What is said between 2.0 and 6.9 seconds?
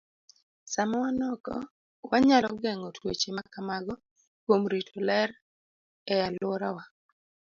wanyalo geng'o tuoche ma kamago kuom rito ler e alworawa.